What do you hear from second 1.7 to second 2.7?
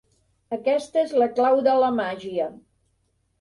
la màgia.